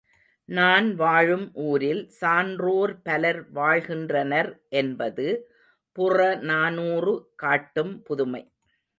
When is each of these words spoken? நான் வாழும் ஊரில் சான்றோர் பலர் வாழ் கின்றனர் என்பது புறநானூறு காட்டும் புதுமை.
நான் 0.49 0.87
வாழும் 0.95 1.43
ஊரில் 1.63 2.09
சான்றோர் 2.11 3.01
பலர் 3.03 3.51
வாழ் 3.51 3.83
கின்றனர் 3.85 4.49
என்பது 4.73 5.25
புறநானூறு 5.97 7.13
காட்டும் 7.35 7.93
புதுமை. 8.03 8.41